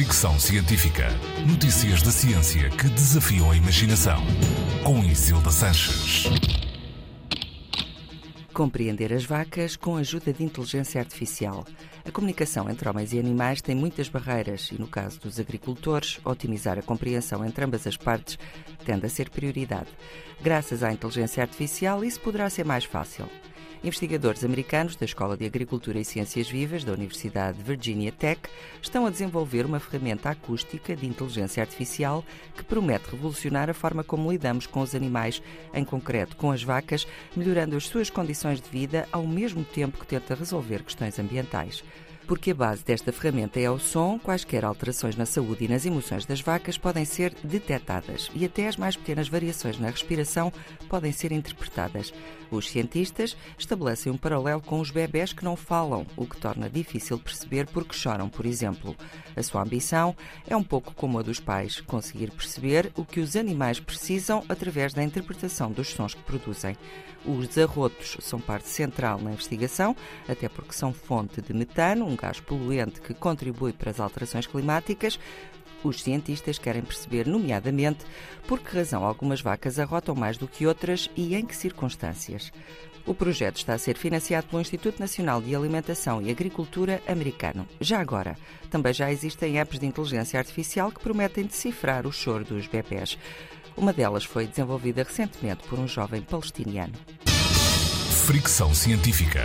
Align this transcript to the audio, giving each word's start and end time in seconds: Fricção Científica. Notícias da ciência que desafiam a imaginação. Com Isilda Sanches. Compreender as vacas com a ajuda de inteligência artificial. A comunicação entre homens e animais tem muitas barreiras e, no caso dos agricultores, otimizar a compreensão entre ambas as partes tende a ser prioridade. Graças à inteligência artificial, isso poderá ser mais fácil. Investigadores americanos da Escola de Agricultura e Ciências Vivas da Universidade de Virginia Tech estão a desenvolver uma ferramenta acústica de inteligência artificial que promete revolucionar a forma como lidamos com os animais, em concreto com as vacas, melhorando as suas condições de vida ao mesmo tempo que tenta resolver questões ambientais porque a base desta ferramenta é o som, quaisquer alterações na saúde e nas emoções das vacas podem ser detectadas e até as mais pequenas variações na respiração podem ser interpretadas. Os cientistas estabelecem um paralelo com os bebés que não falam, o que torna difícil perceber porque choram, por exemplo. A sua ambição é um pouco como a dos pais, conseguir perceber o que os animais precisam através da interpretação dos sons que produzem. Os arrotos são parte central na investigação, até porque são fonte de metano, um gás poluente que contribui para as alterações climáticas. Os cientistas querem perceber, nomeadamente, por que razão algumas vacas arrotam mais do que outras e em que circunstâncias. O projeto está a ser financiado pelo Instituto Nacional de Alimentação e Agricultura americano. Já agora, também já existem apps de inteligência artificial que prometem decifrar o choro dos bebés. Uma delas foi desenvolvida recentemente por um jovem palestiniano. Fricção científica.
Fricção 0.00 0.40
Científica. 0.40 1.08
Notícias 1.46 2.00
da 2.00 2.10
ciência 2.10 2.70
que 2.70 2.88
desafiam 2.88 3.50
a 3.50 3.54
imaginação. 3.54 4.16
Com 4.82 5.04
Isilda 5.04 5.50
Sanches. 5.50 6.24
Compreender 8.50 9.12
as 9.12 9.26
vacas 9.26 9.76
com 9.76 9.96
a 9.96 10.00
ajuda 10.00 10.32
de 10.32 10.42
inteligência 10.42 11.02
artificial. 11.02 11.66
A 12.02 12.10
comunicação 12.10 12.70
entre 12.70 12.88
homens 12.88 13.12
e 13.12 13.18
animais 13.18 13.60
tem 13.60 13.76
muitas 13.76 14.08
barreiras 14.08 14.70
e, 14.72 14.80
no 14.80 14.86
caso 14.86 15.20
dos 15.20 15.38
agricultores, 15.38 16.18
otimizar 16.24 16.78
a 16.78 16.82
compreensão 16.82 17.44
entre 17.44 17.62
ambas 17.62 17.86
as 17.86 17.98
partes 17.98 18.38
tende 18.86 19.04
a 19.04 19.10
ser 19.10 19.28
prioridade. 19.28 19.90
Graças 20.40 20.82
à 20.82 20.90
inteligência 20.90 21.42
artificial, 21.42 22.02
isso 22.02 22.20
poderá 22.20 22.48
ser 22.48 22.64
mais 22.64 22.86
fácil. 22.86 23.28
Investigadores 23.82 24.44
americanos 24.44 24.94
da 24.94 25.06
Escola 25.06 25.38
de 25.38 25.46
Agricultura 25.46 25.98
e 25.98 26.04
Ciências 26.04 26.50
Vivas 26.50 26.84
da 26.84 26.92
Universidade 26.92 27.56
de 27.56 27.64
Virginia 27.64 28.12
Tech 28.12 28.42
estão 28.82 29.06
a 29.06 29.10
desenvolver 29.10 29.64
uma 29.64 29.80
ferramenta 29.80 30.28
acústica 30.28 30.94
de 30.94 31.06
inteligência 31.06 31.62
artificial 31.62 32.22
que 32.54 32.62
promete 32.62 33.10
revolucionar 33.10 33.70
a 33.70 33.74
forma 33.74 34.04
como 34.04 34.30
lidamos 34.30 34.66
com 34.66 34.80
os 34.80 34.94
animais, 34.94 35.42
em 35.72 35.82
concreto 35.82 36.36
com 36.36 36.50
as 36.50 36.62
vacas, 36.62 37.06
melhorando 37.34 37.74
as 37.74 37.86
suas 37.86 38.10
condições 38.10 38.60
de 38.60 38.68
vida 38.68 39.08
ao 39.10 39.26
mesmo 39.26 39.64
tempo 39.64 39.98
que 39.98 40.06
tenta 40.06 40.34
resolver 40.34 40.82
questões 40.82 41.18
ambientais 41.18 41.82
porque 42.30 42.52
a 42.52 42.54
base 42.54 42.84
desta 42.84 43.10
ferramenta 43.10 43.58
é 43.58 43.68
o 43.68 43.76
som, 43.76 44.16
quaisquer 44.16 44.64
alterações 44.64 45.16
na 45.16 45.26
saúde 45.26 45.64
e 45.64 45.68
nas 45.68 45.84
emoções 45.84 46.24
das 46.24 46.40
vacas 46.40 46.78
podem 46.78 47.04
ser 47.04 47.34
detectadas 47.42 48.30
e 48.32 48.44
até 48.44 48.68
as 48.68 48.76
mais 48.76 48.94
pequenas 48.94 49.28
variações 49.28 49.80
na 49.80 49.90
respiração 49.90 50.52
podem 50.88 51.10
ser 51.10 51.32
interpretadas. 51.32 52.14
Os 52.48 52.70
cientistas 52.70 53.36
estabelecem 53.58 54.12
um 54.12 54.16
paralelo 54.16 54.60
com 54.60 54.78
os 54.78 54.92
bebés 54.92 55.32
que 55.32 55.44
não 55.44 55.56
falam, 55.56 56.06
o 56.16 56.24
que 56.24 56.36
torna 56.36 56.70
difícil 56.70 57.18
perceber 57.18 57.66
porque 57.66 57.94
choram, 57.94 58.28
por 58.28 58.46
exemplo. 58.46 58.94
A 59.36 59.42
sua 59.42 59.62
ambição 59.62 60.14
é 60.46 60.56
um 60.56 60.62
pouco 60.62 60.94
como 60.94 61.18
a 61.18 61.22
dos 61.22 61.40
pais, 61.40 61.80
conseguir 61.80 62.30
perceber 62.30 62.92
o 62.96 63.04
que 63.04 63.18
os 63.18 63.34
animais 63.34 63.80
precisam 63.80 64.44
através 64.48 64.94
da 64.94 65.02
interpretação 65.02 65.72
dos 65.72 65.88
sons 65.88 66.14
que 66.14 66.22
produzem. 66.22 66.76
Os 67.24 67.56
arrotos 67.58 68.16
são 68.20 68.40
parte 68.40 68.68
central 68.68 69.20
na 69.20 69.32
investigação, 69.32 69.94
até 70.28 70.48
porque 70.48 70.72
são 70.72 70.92
fonte 70.92 71.42
de 71.42 71.52
metano, 71.52 72.06
um 72.06 72.16
gás 72.20 72.40
poluente 72.40 73.00
que 73.00 73.14
contribui 73.14 73.72
para 73.72 73.90
as 73.90 74.00
alterações 74.00 74.46
climáticas. 74.46 75.18
Os 75.82 76.02
cientistas 76.02 76.58
querem 76.58 76.82
perceber, 76.82 77.26
nomeadamente, 77.26 78.04
por 78.46 78.60
que 78.60 78.76
razão 78.76 79.04
algumas 79.04 79.40
vacas 79.40 79.78
arrotam 79.78 80.14
mais 80.14 80.36
do 80.36 80.46
que 80.46 80.66
outras 80.66 81.10
e 81.16 81.34
em 81.34 81.46
que 81.46 81.56
circunstâncias. 81.56 82.52
O 83.06 83.14
projeto 83.14 83.56
está 83.56 83.74
a 83.74 83.78
ser 83.78 83.96
financiado 83.96 84.46
pelo 84.48 84.60
Instituto 84.60 85.00
Nacional 85.00 85.40
de 85.40 85.56
Alimentação 85.56 86.20
e 86.20 86.30
Agricultura 86.30 87.02
americano. 87.08 87.66
Já 87.80 87.98
agora, 87.98 88.36
também 88.68 88.92
já 88.92 89.10
existem 89.10 89.58
apps 89.58 89.78
de 89.78 89.86
inteligência 89.86 90.38
artificial 90.38 90.92
que 90.92 91.00
prometem 91.00 91.46
decifrar 91.46 92.06
o 92.06 92.12
choro 92.12 92.44
dos 92.44 92.66
bebés. 92.66 93.16
Uma 93.76 93.92
delas 93.92 94.24
foi 94.24 94.46
desenvolvida 94.46 95.02
recentemente 95.02 95.66
por 95.66 95.78
um 95.78 95.88
jovem 95.88 96.20
palestiniano. 96.20 96.92
Fricção 98.26 98.74
científica. 98.74 99.40